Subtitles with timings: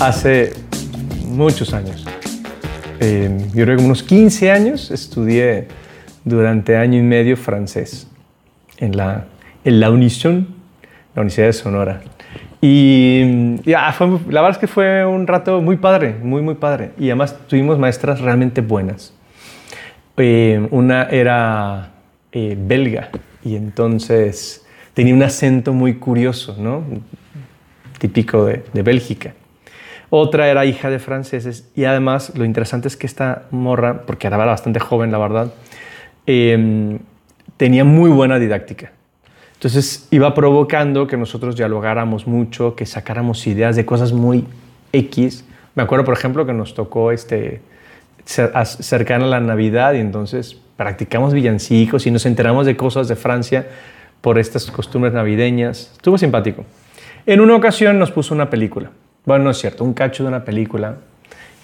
[0.00, 0.52] hace
[1.26, 2.04] muchos años.
[3.00, 5.68] Eh, yo creo que unos 15 años estudié
[6.24, 8.08] durante año y medio francés
[8.78, 9.26] en la,
[9.64, 10.48] en la Unición,
[11.14, 12.00] la Universidad de Sonora.
[12.62, 16.90] Y ya, fue, la verdad es que fue un rato muy padre, muy, muy padre.
[16.98, 19.14] Y además tuvimos maestras realmente buenas.
[20.16, 21.92] Eh, una era
[22.32, 23.08] eh, belga
[23.42, 26.84] y entonces tenía un acento muy curioso, ¿no?
[27.98, 29.34] Típico de, de Bélgica.
[30.10, 34.36] Otra era hija de franceses y además lo interesante es que esta morra, porque era
[34.36, 35.52] bastante joven la verdad,
[36.26, 36.98] eh,
[37.56, 38.92] tenía muy buena didáctica.
[39.54, 44.46] Entonces iba provocando que nosotros dialogáramos mucho, que sacáramos ideas de cosas muy
[44.92, 45.44] X.
[45.74, 47.60] Me acuerdo, por ejemplo, que nos tocó este,
[48.24, 53.68] cercana a la Navidad y entonces practicamos villancicos y nos enteramos de cosas de Francia
[54.22, 55.90] por estas costumbres navideñas.
[55.92, 56.64] Estuvo simpático.
[57.26, 58.90] En una ocasión nos puso una película.
[59.24, 60.96] Bueno, no es cierto, un cacho de una película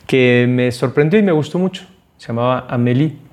[0.06, 1.84] que me sorprendió y me gustó mucho.
[2.16, 3.26] Se llamaba Amélie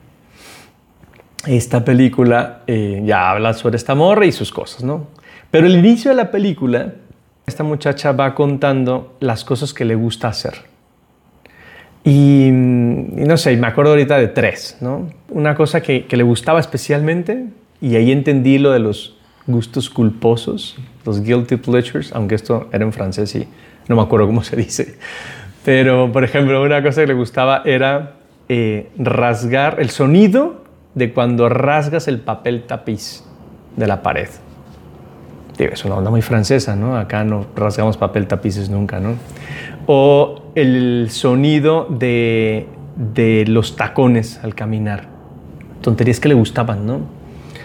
[1.46, 5.08] esta película eh, ya habla sobre esta morra y sus cosas, ¿no?
[5.52, 6.94] Pero el inicio de la película,
[7.46, 10.54] esta muchacha va contando las cosas que le gusta hacer.
[12.06, 15.10] Y, no sé, me acuerdo ahorita de tres, ¿no?
[15.30, 17.48] Una cosa que, que, le gustaba especialmente,
[17.82, 22.94] y ahí entendí lo de los gustos culposos, los guilty pleasures, aunque esto era en
[22.94, 23.48] francés y
[23.88, 24.98] no me acuerdo cómo se dice.
[25.66, 28.14] Pero, por ejemplo, una cosa que le gustaba era
[28.50, 30.64] eh, rasgar el sonido
[30.96, 33.24] de cuando rasgas el papel tapiz
[33.76, 34.28] de la pared.
[35.58, 36.98] es una onda muy francesa, ¿no?
[36.98, 39.16] Acá no rasgamos papel tapices nunca, ¿no?
[39.88, 45.08] O el sonido de, de los tacones al caminar.
[45.82, 47.02] Tonterías que le gustaban, ¿no?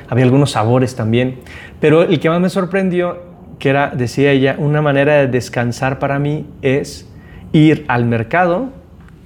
[0.09, 1.41] Había algunos sabores también.
[1.81, 3.28] Pero el que más me sorprendió,
[3.59, 7.09] que era, decía ella, una manera de descansar para mí es
[7.53, 8.71] ir al mercado,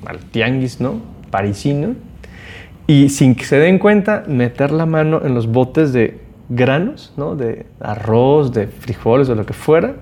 [0.07, 1.01] al tianguis, ¿no?
[1.31, 1.95] Parisino,
[2.87, 6.19] y sin que se den cuenta, meter la mano en los botes de
[6.49, 7.37] granos, ¿no?
[7.37, 9.95] de arroz, de frijoles, o lo que fuera,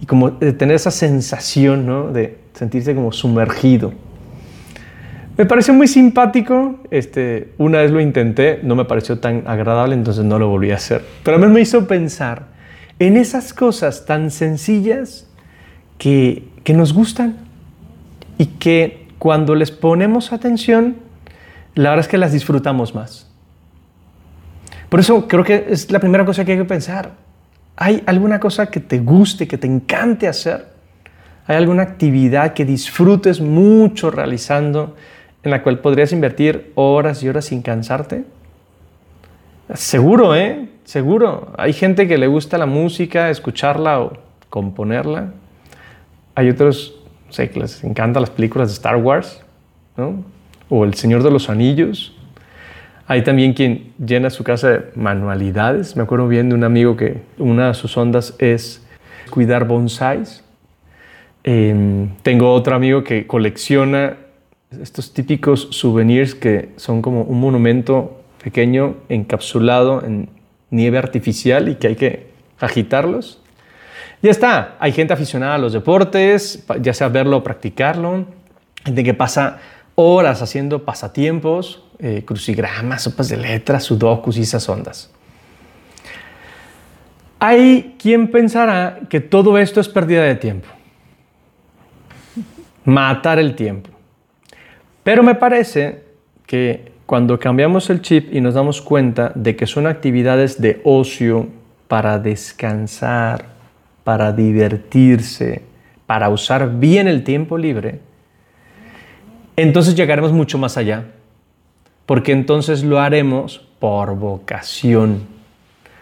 [0.00, 2.12] y como de tener esa sensación ¿no?
[2.12, 3.92] de sentirse como sumergido.
[5.36, 10.24] Me pareció muy simpático, este, una vez lo intenté, no me pareció tan agradable, entonces
[10.24, 11.04] no lo volví a hacer.
[11.22, 12.55] Pero a mí me hizo pensar
[12.98, 15.26] en esas cosas tan sencillas
[15.98, 17.36] que, que nos gustan
[18.38, 20.96] y que cuando les ponemos atención,
[21.74, 23.30] la verdad es que las disfrutamos más.
[24.88, 27.12] Por eso creo que es la primera cosa que hay que pensar.
[27.76, 30.68] ¿Hay alguna cosa que te guste, que te encante hacer?
[31.46, 34.96] ¿Hay alguna actividad que disfrutes mucho realizando
[35.42, 38.24] en la cual podrías invertir horas y horas sin cansarte?
[39.74, 40.70] Seguro, ¿eh?
[40.86, 41.52] Seguro.
[41.58, 44.12] Hay gente que le gusta la música, escucharla o
[44.48, 45.32] componerla.
[46.36, 46.94] Hay otros,
[47.26, 49.42] no sé, que les encantan las películas de Star Wars,
[49.96, 50.22] ¿no?
[50.68, 52.16] o El Señor de los Anillos.
[53.08, 55.96] Hay también quien llena su casa de manualidades.
[55.96, 58.86] Me acuerdo bien de un amigo que una de sus ondas es
[59.30, 60.44] cuidar bonsáis.
[61.42, 64.18] Em, tengo otro amigo que colecciona
[64.70, 70.35] estos típicos souvenirs que son como un monumento pequeño encapsulado en
[70.70, 73.40] nieve artificial y que hay que agitarlos.
[74.22, 78.26] Ya está, hay gente aficionada a los deportes, ya sea verlo o practicarlo,
[78.84, 79.58] gente que pasa
[79.94, 85.10] horas haciendo pasatiempos, eh, crucigramas, sopas de letras, sudokus y esas ondas.
[87.38, 90.68] Hay quien pensará que todo esto es pérdida de tiempo.
[92.84, 93.90] Matar el tiempo.
[95.02, 96.04] Pero me parece
[96.46, 101.48] que cuando cambiamos el chip y nos damos cuenta de que son actividades de ocio
[101.86, 103.46] para descansar,
[104.02, 105.62] para divertirse,
[106.06, 108.00] para usar bien el tiempo libre,
[109.56, 111.04] entonces llegaremos mucho más allá,
[112.04, 115.22] porque entonces lo haremos por vocación.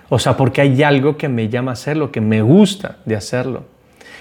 [0.09, 3.65] O sea, porque hay algo que me llama a hacerlo, que me gusta de hacerlo.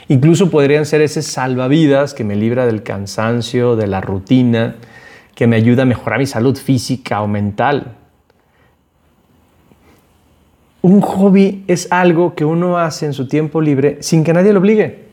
[0.08, 4.76] Incluso podrían ser ese salvavidas que me libra del cansancio, de la rutina,
[5.36, 7.96] que me ayuda a mejorar mi salud física o mental.
[10.82, 14.60] Un hobby es algo que uno hace en su tiempo libre sin que nadie lo
[14.60, 15.04] obligue.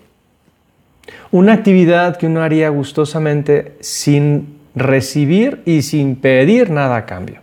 [1.31, 7.41] Una actividad que uno haría gustosamente sin recibir y sin pedir nada a cambio.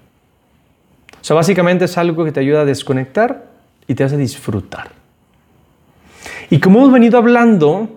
[1.21, 3.45] O sea, básicamente es algo que te ayuda a desconectar
[3.87, 4.91] y te hace disfrutar.
[6.49, 7.89] Y como hemos venido hablando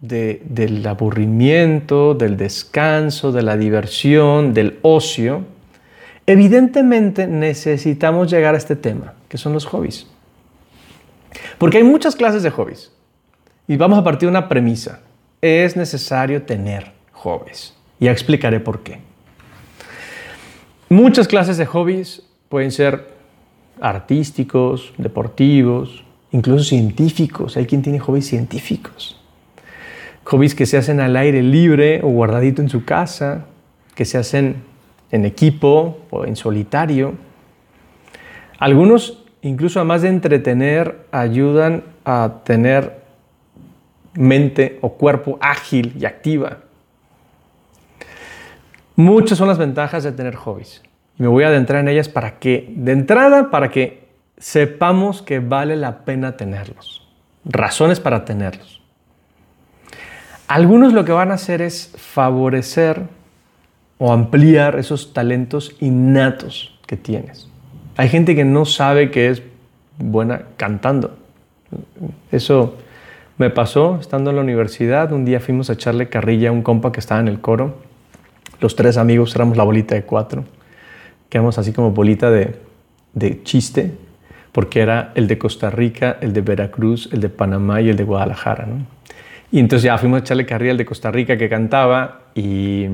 [0.00, 5.44] del aburrimiento, del descanso, de la diversión, del ocio,
[6.26, 10.06] evidentemente necesitamos llegar a este tema, que son los hobbies.
[11.58, 12.92] Porque hay muchas clases de hobbies.
[13.66, 15.00] Y vamos a partir de una premisa.
[15.40, 17.74] es necesario tener hobbies.
[18.00, 18.98] Ya explicaré por qué.
[20.88, 23.12] Muchas clases de hobbies pueden ser
[23.80, 26.02] artísticos, deportivos,
[26.32, 27.56] incluso científicos.
[27.56, 29.20] Hay quien tiene hobbies científicos.
[30.28, 33.46] Hobbies que se hacen al aire libre o guardadito en su casa,
[33.94, 34.62] que se hacen
[35.10, 37.14] en equipo o en solitario.
[38.58, 43.00] Algunos, incluso además de entretener, ayudan a tener
[44.12, 46.58] mente o cuerpo ágil y activa.
[48.96, 50.82] Muchas son las ventajas de tener hobbies.
[51.16, 55.74] Me voy a adentrar en ellas para que, de entrada, para que sepamos que vale
[55.74, 57.08] la pena tenerlos.
[57.46, 58.82] Razones para tenerlos.
[60.48, 63.02] Algunos lo que van a hacer es favorecer
[63.98, 67.48] o ampliar esos talentos innatos que tienes.
[67.98, 69.42] Hay gente que no sabe que es
[69.98, 71.18] buena cantando.
[72.32, 72.76] Eso
[73.36, 75.12] me pasó estando en la universidad.
[75.12, 77.76] Un día fuimos a echarle carrilla a un compa que estaba en el coro.
[78.60, 80.44] Los tres amigos éramos la bolita de cuatro.
[81.28, 82.56] Quedamos así como bolita de,
[83.12, 83.92] de chiste,
[84.52, 88.04] porque era el de Costa Rica, el de Veracruz, el de Panamá y el de
[88.04, 88.64] Guadalajara.
[88.64, 88.97] ¿no?
[89.50, 92.84] Y entonces ya fuimos a echarle carrilla al de Costa Rica que cantaba y,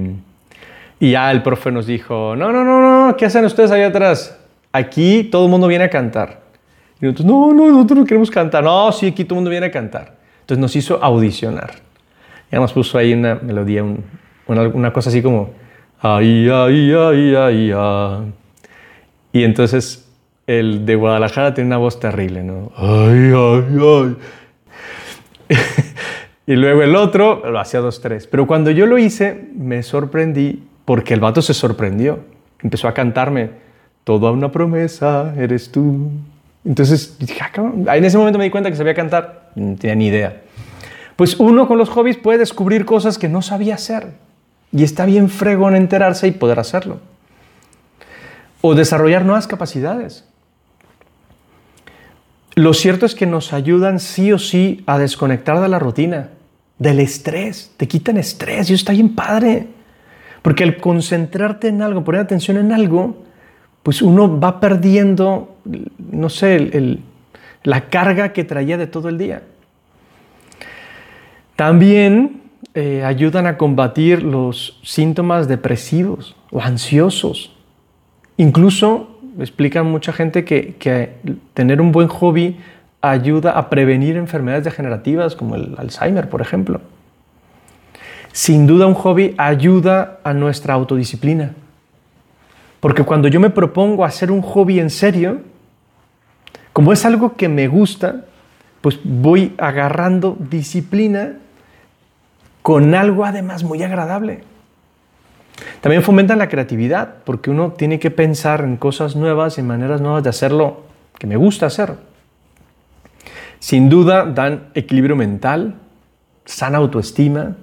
[1.00, 4.38] y ya el profe nos dijo, no, no, no, no, ¿qué hacen ustedes ahí atrás?
[4.72, 6.40] Aquí todo el mundo viene a cantar.
[7.00, 8.62] Y nosotros, no, no, nosotros no queremos cantar.
[8.62, 10.16] No, sí, aquí todo el mundo viene a cantar.
[10.40, 11.74] Entonces nos hizo audicionar.
[12.52, 15.50] Ya nos puso ahí una melodía, una, una cosa así como,
[16.00, 18.32] ay, ay, ay, ay, ay.
[19.32, 20.08] Y entonces
[20.46, 22.70] el de Guadalajara tiene una voz terrible, ¿no?
[22.76, 24.16] Ay, ay,
[25.50, 25.56] ay.
[26.46, 28.26] y luego el otro lo hacía dos, tres.
[28.26, 32.20] Pero cuando yo lo hice, me sorprendí porque el vato se sorprendió.
[32.62, 33.50] Empezó a cantarme,
[34.04, 36.10] toda una promesa eres tú.
[36.64, 39.50] Entonces, ah, en ese momento me di cuenta que sabía cantar.
[39.54, 40.42] No tenía ni idea.
[41.16, 44.08] Pues uno con los hobbies puede descubrir cosas que no sabía hacer.
[44.72, 46.98] Y está bien fregón enterarse y poder hacerlo.
[48.60, 50.24] O desarrollar nuevas capacidades.
[52.56, 56.30] Lo cierto es que nos ayudan sí o sí a desconectar de la rutina,
[56.78, 57.72] del estrés.
[57.76, 59.68] Te quitan estrés y eso está bien padre.
[60.42, 63.24] Porque al concentrarte en algo, poner atención en algo,
[63.82, 65.56] pues uno va perdiendo,
[65.98, 67.00] no sé,
[67.62, 69.42] la carga que traía de todo el día.
[71.56, 72.42] También
[72.74, 77.54] eh, ayudan a combatir los síntomas depresivos o ansiosos.
[78.36, 81.14] Incluso explican mucha gente que, que
[81.54, 82.56] tener un buen hobby
[83.10, 86.80] ayuda a prevenir enfermedades degenerativas como el Alzheimer, por ejemplo.
[88.32, 91.52] Sin duda un hobby ayuda a nuestra autodisciplina.
[92.80, 95.42] Porque cuando yo me propongo hacer un hobby en serio,
[96.72, 98.24] como es algo que me gusta,
[98.80, 101.34] pues voy agarrando disciplina
[102.62, 104.42] con algo además muy agradable.
[105.80, 110.24] También fomentan la creatividad, porque uno tiene que pensar en cosas nuevas, en maneras nuevas
[110.24, 110.82] de hacerlo
[111.18, 111.94] que me gusta hacer.
[113.64, 115.76] Sin duda dan equilibrio mental,
[116.44, 117.56] sana autoestima,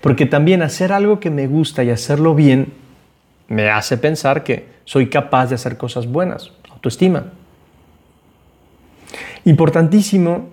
[0.00, 2.72] porque también hacer algo que me gusta y hacerlo bien
[3.46, 7.26] me hace pensar que soy capaz de hacer cosas buenas, autoestima.
[9.44, 10.48] Importantísimo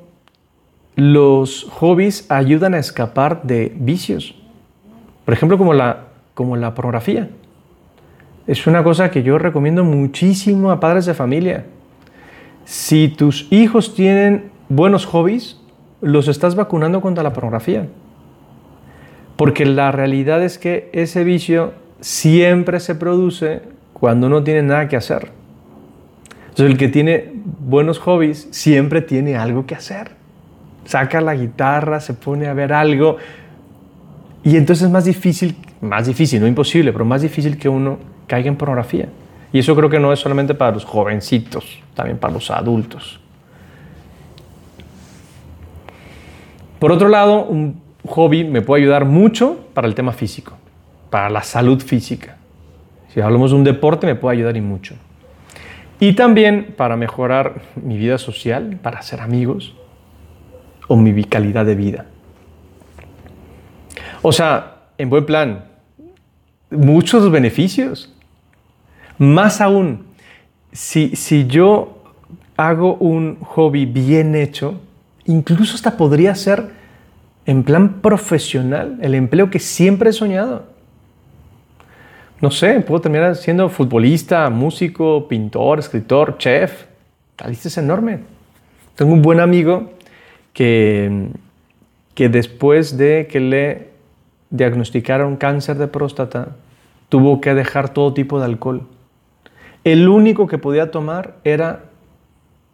[0.96, 4.36] los hobbies ayudan a escapar de vicios.
[5.26, 7.30] Por ejemplo, como la, como la pornografía.
[8.46, 11.66] Es una cosa que yo recomiendo muchísimo a padres de familia.
[12.64, 15.60] Si tus hijos tienen buenos hobbies,
[16.02, 17.88] los estás vacunando contra la pornografía.
[19.36, 23.62] Porque la realidad es que ese vicio siempre se produce
[23.94, 25.32] cuando no tiene nada que hacer.
[26.50, 30.18] Entonces el que tiene buenos hobbies siempre tiene algo que hacer
[30.88, 33.18] saca la guitarra, se pone a ver algo.
[34.44, 38.48] Y entonces es más difícil, más difícil, no imposible, pero más difícil que uno caiga
[38.48, 39.10] en pornografía.
[39.52, 43.20] Y eso creo que no es solamente para los jovencitos, también para los adultos.
[46.80, 50.54] Por otro lado, un hobby me puede ayudar mucho para el tema físico,
[51.10, 52.38] para la salud física.
[53.14, 54.96] Si hablamos de un deporte, me puede ayudar y mucho.
[56.00, 59.76] Y también para mejorar mi vida social, para hacer amigos,
[60.88, 62.06] o mi calidad de vida.
[64.22, 65.66] O sea, en buen plan,
[66.70, 68.14] muchos beneficios.
[69.18, 70.06] Más aún,
[70.72, 72.04] si, si yo
[72.56, 74.80] hago un hobby bien hecho,
[75.28, 76.70] incluso hasta podría ser
[77.46, 80.64] en plan profesional, el empleo que siempre he soñado.
[82.42, 86.86] No sé, puedo terminar siendo futbolista, músico, pintor, escritor, chef.
[87.40, 88.20] La lista es enorme.
[88.96, 89.94] Tengo un buen amigo
[90.54, 91.30] que,
[92.14, 93.90] que después de que le
[94.50, 96.50] diagnosticaron cáncer de próstata,
[97.10, 98.84] tuvo que dejar todo tipo de alcohol.
[99.84, 101.86] El único que podía tomar era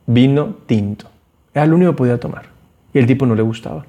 [0.08, 1.13] vino tinto.
[1.54, 2.46] Era el único que podía tomar.
[2.94, 3.86] Y el tipo no le gustaba.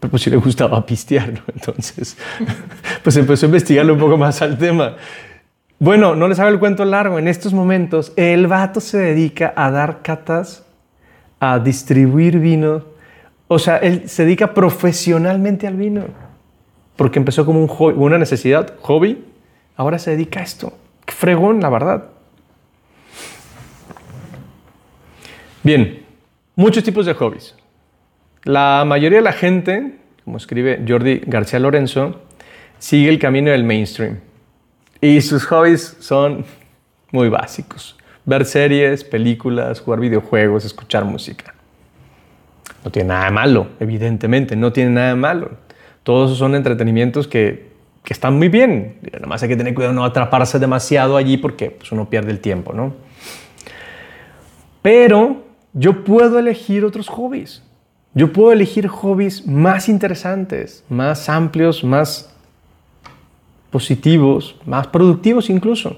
[0.00, 1.42] Pero pues sí le gustaba pistear.
[1.54, 2.16] Entonces,
[3.02, 4.96] pues empezó a investigarle un poco más al tema.
[5.78, 7.18] Bueno, no les hago el cuento largo.
[7.18, 10.64] En estos momentos, el vato se dedica a dar catas,
[11.40, 12.84] a distribuir vino.
[13.48, 16.04] O sea, él se dedica profesionalmente al vino.
[16.96, 19.24] Porque empezó como un una necesidad, hobby.
[19.76, 20.72] Ahora se dedica a esto.
[21.04, 22.04] Qué fregón, la verdad.
[25.62, 26.02] Bien,
[26.58, 27.54] muchos tipos de hobbies.
[28.42, 32.20] La mayoría de la gente, como escribe Jordi García Lorenzo,
[32.80, 34.18] sigue el camino del mainstream.
[35.00, 36.44] Y sus hobbies son
[37.12, 37.96] muy básicos.
[38.24, 41.54] Ver series, películas, jugar videojuegos, escuchar música.
[42.84, 45.52] No tiene nada de malo, evidentemente, no tiene nada de malo.
[46.02, 47.68] Todos son entretenimientos que,
[48.02, 48.98] que están muy bien.
[49.12, 52.32] Nada más hay que tener cuidado de no atraparse demasiado allí porque pues, uno pierde
[52.32, 52.94] el tiempo, ¿no?
[54.82, 57.62] Pero yo puedo elegir otros hobbies.
[58.14, 62.34] Yo puedo elegir hobbies más interesantes, más amplios, más
[63.70, 65.96] positivos, más productivos incluso.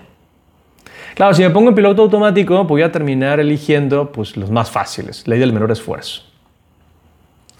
[1.15, 5.27] Claro, si me pongo en piloto automático, voy a terminar eligiendo pues, los más fáciles,
[5.27, 6.23] ley del menor esfuerzo.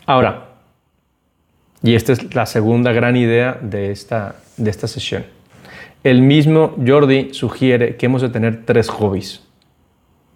[0.07, 0.49] Ahora,
[1.83, 5.25] y esta es la segunda gran idea de esta, de esta sesión.
[6.03, 9.43] El mismo Jordi sugiere que hemos de tener tres hobbies.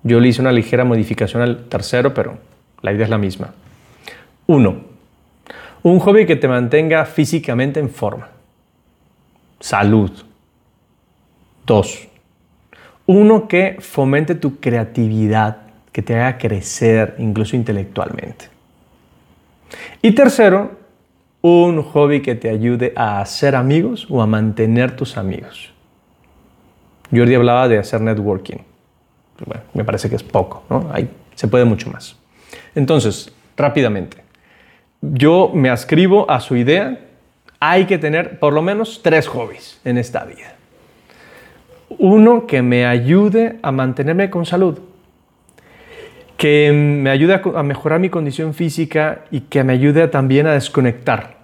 [0.05, 2.39] Yo le hice una ligera modificación al tercero, pero
[2.83, 3.55] la idea es la misma.
[4.47, 4.77] Uno,
[5.83, 8.29] un hobby que te mantenga físicamente en forma
[9.65, 10.11] salud.
[11.65, 12.07] Dos,
[13.07, 18.51] uno que fomente tu creatividad, que te haga crecer incluso intelectualmente.
[20.03, 20.73] Y tercero,
[21.41, 25.73] un hobby que te ayude a hacer amigos o a mantener tus amigos.
[27.11, 28.59] Jordi hablaba de hacer networking.
[29.45, 30.91] Bueno, me parece que es poco, ¿no?
[30.93, 32.17] Ahí se puede mucho más.
[32.75, 34.19] Entonces, rápidamente,
[35.01, 36.99] yo me ascribo a su idea
[37.67, 40.55] hay que tener por lo menos tres hobbies en esta vida.
[41.89, 44.81] Uno que me ayude a mantenerme con salud,
[46.37, 51.39] que me ayude a mejorar mi condición física y que me ayude también a desconectar.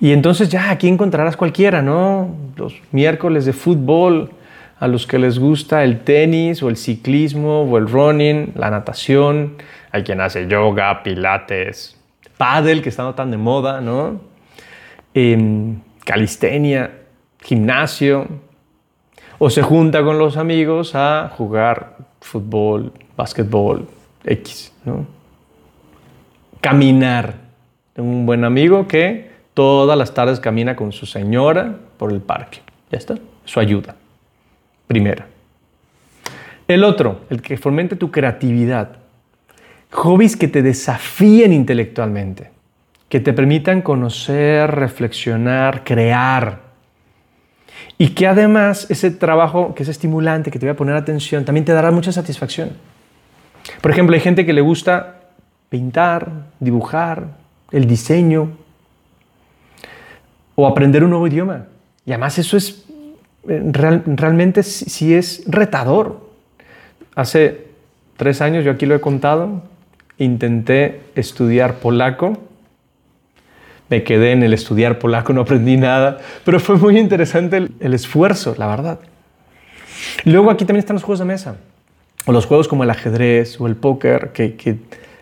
[0.00, 2.34] Y entonces ya aquí encontrarás cualquiera, ¿no?
[2.56, 4.32] Los miércoles de fútbol,
[4.80, 9.56] a los que les gusta el tenis o el ciclismo o el running, la natación,
[9.92, 12.00] hay quien hace yoga, pilates,
[12.38, 14.28] paddle, que está tan de moda, ¿no?
[16.04, 16.90] calistenia,
[17.42, 18.26] gimnasio,
[19.38, 23.86] o se junta con los amigos a jugar fútbol, básquetbol,
[24.24, 25.06] X, ¿no?
[26.60, 27.34] Caminar.
[27.92, 32.60] Tengo un buen amigo que todas las tardes camina con su señora por el parque.
[32.90, 33.96] Ya está, su ayuda.
[34.90, 35.28] Primera.
[36.66, 38.96] El otro, el que fomente tu creatividad.
[39.92, 42.50] Hobbies que te desafíen intelectualmente
[43.10, 46.60] que te permitan conocer, reflexionar, crear.
[47.98, 51.64] Y que además ese trabajo que es estimulante, que te va a poner atención, también
[51.64, 52.70] te dará mucha satisfacción.
[53.80, 55.22] Por ejemplo, hay gente que le gusta
[55.68, 56.30] pintar,
[56.60, 57.36] dibujar,
[57.72, 58.52] el diseño
[60.54, 61.66] o aprender un nuevo idioma.
[62.06, 62.79] Y además eso es
[63.44, 66.28] realmente sí es retador.
[67.14, 67.66] Hace
[68.16, 69.62] tres años, yo aquí lo he contado,
[70.18, 72.38] intenté estudiar polaco
[73.90, 78.54] me quedé en el estudiar polaco, no aprendí nada, pero fue muy interesante el, esfuerzo,
[78.56, 79.00] la verdad.
[80.24, 81.56] Luego aquí también están los juegos de mesa,
[82.24, 84.78] o los juegos como el ajedrez o el póker, que,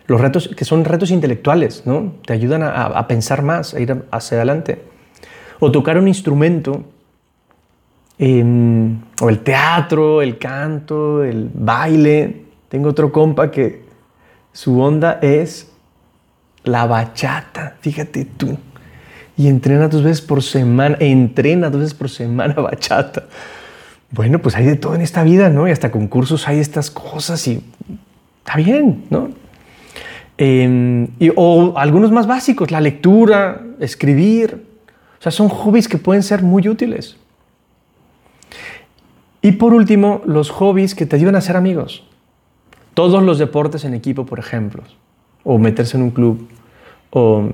[0.07, 2.13] los retos, que son retos intelectuales, ¿no?
[2.25, 4.81] Te ayudan a, pensar más, a ir hacia adelante.
[5.59, 6.83] O tocar un instrumento,
[8.19, 12.43] o el teatro, el canto, el baile.
[12.67, 13.83] Tengo otro compa que
[14.51, 15.71] su onda es
[16.63, 18.57] la bachata, fíjate tú.
[19.37, 23.25] Y entrena dos veces por semana, entrena dos veces por semana bachata.
[24.11, 25.67] Bueno, pues hay de todo en esta vida, ¿no?
[25.67, 27.63] Y hasta concursos hay estas cosas y
[28.39, 29.29] está bien, ¿no?
[30.37, 34.65] Em, y, o algunos más básicos, la lectura, escribir.
[35.19, 37.17] O sea, son hobbies que pueden ser muy útiles.
[39.41, 42.03] Y por último, los hobbies que te ayudan a ser amigos.
[42.93, 44.83] Todos los deportes en equipo, por ejemplo
[45.43, 46.47] o meterse en un club,
[47.11, 47.49] o,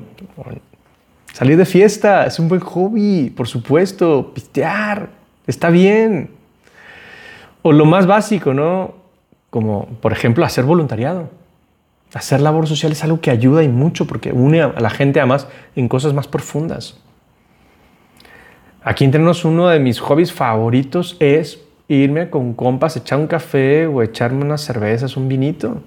[1.33, 5.09] salir de fiesta, es un buen hobby, por supuesto, pistear,
[5.47, 6.31] está bien.
[7.61, 8.95] O lo más básico, ¿no?
[9.49, 11.29] Como, por ejemplo, hacer voluntariado.
[12.13, 15.47] Hacer labor social es algo que ayuda y mucho porque une a la gente además
[15.75, 16.97] en cosas más profundas.
[18.83, 24.01] Aquí entre uno de mis hobbies favoritos es irme con compas, echar un café o
[24.01, 25.81] echarme unas cervezas, un vinito.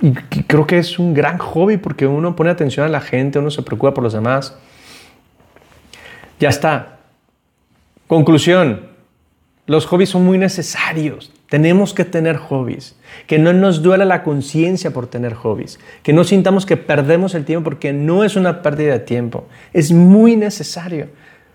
[0.00, 3.50] Y creo que es un gran hobby porque uno pone atención a la gente, uno
[3.50, 4.56] se preocupa por los demás.
[6.38, 6.98] Ya está.
[8.06, 8.86] Conclusión.
[9.66, 11.32] Los hobbies son muy necesarios.
[11.50, 12.96] Tenemos que tener hobbies.
[13.26, 15.78] Que no nos duela la conciencia por tener hobbies.
[16.02, 19.46] Que no sintamos que perdemos el tiempo porque no es una pérdida de tiempo.
[19.72, 21.08] Es muy necesario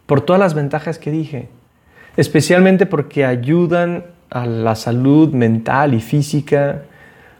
[0.05, 1.47] por todas las ventajas que dije.
[2.15, 6.83] Especialmente porque ayudan a la salud mental y física.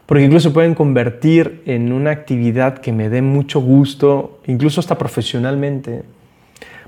[0.06, 6.02] Porque incluso pueden convertir en una actividad que me dé mucho gusto, incluso hasta profesionalmente.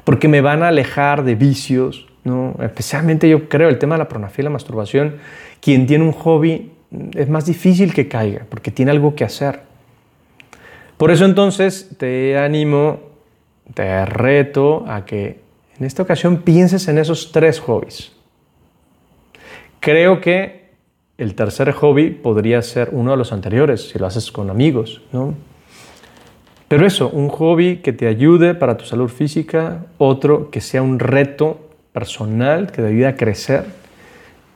[0.05, 2.55] Porque me van a alejar de vicios, ¿no?
[2.63, 5.17] Especialmente yo creo el tema de la pornografía y la masturbación,
[5.61, 6.73] quien tiene un hobby
[7.15, 9.61] es más difícil que caiga, porque tiene algo que hacer.
[10.97, 13.01] Por eso entonces te animo,
[13.75, 15.41] te reto a que
[15.79, 18.13] en esta ocasión pienses en esos tres hobbies.
[19.81, 20.71] Creo que
[21.19, 25.35] el tercer hobby podría ser uno de los anteriores, si lo haces con amigos, ¿no?
[26.69, 30.99] Pero eso, un hobby que te ayude para tu salud física, otro que sea un
[30.99, 31.61] reto
[31.93, 33.65] personal que te ayude a crecer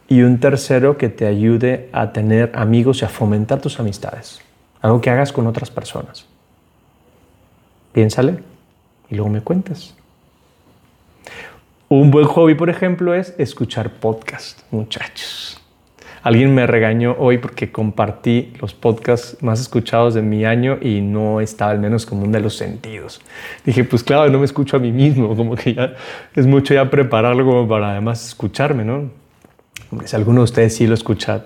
[0.08, 4.40] y un tercero que te ayude a tener amigos y a fomentar tus amistades.
[4.82, 6.26] Algo que hagas con otras personas.
[7.92, 8.40] Piénsale
[9.08, 9.94] y luego me cuentas.
[11.92, 15.60] Un buen hobby, por ejemplo, es escuchar podcast, muchachos.
[16.22, 21.40] Alguien me regañó hoy porque compartí los podcasts más escuchados de mi año y no
[21.40, 23.20] estaba al menos como un de los sentidos.
[23.64, 25.94] Dije, pues claro, no me escucho a mí mismo, como que ya
[26.36, 29.10] es mucho ya prepararlo como para además escucharme, ¿no?
[30.04, 31.42] Si alguno de ustedes sí lo escucha,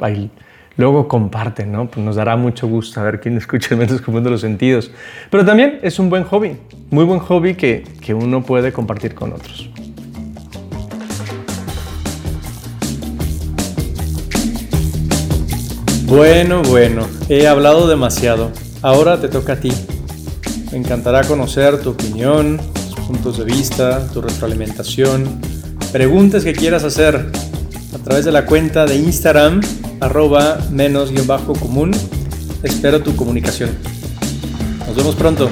[0.76, 1.86] luego comparten, ¿no?
[1.86, 4.90] Pues nos dará mucho gusto saber quién escucha menos como de los sentidos.
[5.30, 6.58] Pero también es un buen hobby,
[6.90, 9.71] muy buen hobby que, que uno puede compartir con otros.
[16.06, 18.50] Bueno, bueno, he hablado demasiado.
[18.82, 19.73] Ahora te toca a ti.
[20.71, 22.60] Me encantará conocer tu opinión,
[22.95, 25.40] tus puntos de vista, tu retroalimentación,
[25.93, 27.30] preguntas que quieras hacer
[27.95, 29.62] a través de la cuenta de Instagram
[30.00, 31.93] arroba menos-común.
[32.62, 33.71] Espero tu comunicación.
[34.86, 35.49] Nos vemos pronto.